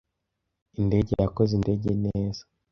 Indege 0.79 1.11
yakoze 1.23 1.51
indege 1.55 1.89
neza. 2.05 2.41